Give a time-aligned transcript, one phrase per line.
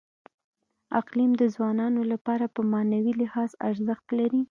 [0.99, 4.39] اقلیم د افغانانو لپاره په معنوي لحاظ ارزښت لري.